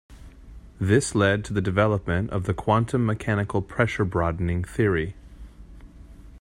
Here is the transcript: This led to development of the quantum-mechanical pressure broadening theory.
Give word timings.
This 0.79 1.13
led 1.13 1.45
to 1.45 1.61
development 1.61 2.31
of 2.31 2.45
the 2.45 2.55
quantum-mechanical 2.55 3.61
pressure 3.61 4.03
broadening 4.03 4.63
theory. 4.63 5.13